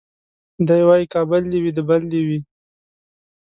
دی 0.67 0.79
وايي 0.87 1.05
کابل 1.13 1.41
دي 1.51 1.59
وي 1.63 1.71
د 1.77 1.79
بل 1.89 2.01
دي 2.11 2.21
وي 2.27 2.39